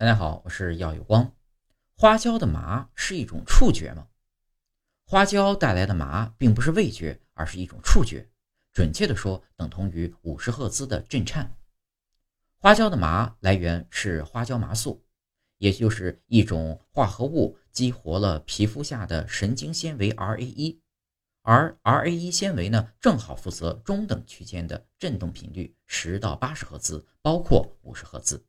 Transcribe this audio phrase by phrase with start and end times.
[0.00, 1.30] 大家好，我是耀有光。
[1.94, 4.08] 花椒的麻是一种触觉吗？
[5.04, 8.26] 花椒带来的麻并不是味觉，而是一种触觉，
[8.72, 11.54] 准确的说，等同于五十赫兹的震颤。
[12.56, 15.04] 花椒的麻来源是花椒麻素，
[15.58, 20.78] 也就是一种化合物激活了皮肤下的神经纤维 RA1，
[21.42, 28.42] 而 RA1 纤维呢，正好负责中等区间的振动频率十到八十赫兹，包括五十赫兹。